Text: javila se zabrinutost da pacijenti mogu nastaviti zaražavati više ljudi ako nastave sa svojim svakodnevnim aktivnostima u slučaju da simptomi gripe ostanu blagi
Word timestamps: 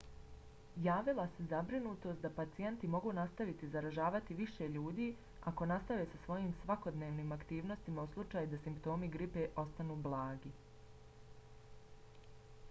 javila 0.85 1.23
se 1.33 1.43
zabrinutost 1.49 2.23
da 2.25 2.31
pacijenti 2.39 2.89
mogu 2.93 3.11
nastaviti 3.17 3.69
zaražavati 3.75 4.37
više 4.41 4.69
ljudi 4.77 5.09
ako 5.53 5.69
nastave 5.73 6.07
sa 6.15 6.21
svojim 6.25 6.51
svakodnevnim 6.65 7.37
aktivnostima 7.39 8.07
u 8.09 8.13
slučaju 8.17 8.51
da 8.57 8.63
simptomi 8.67 9.11
gripe 9.19 9.47
ostanu 9.67 10.01
blagi 10.09 10.57